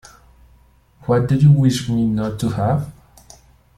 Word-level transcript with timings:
What 1.01 1.27
do 1.27 1.35
you 1.35 1.51
wish 1.51 1.87
me 1.87 2.07
not 2.07 2.39
to 2.39 2.49
have? 2.49 2.91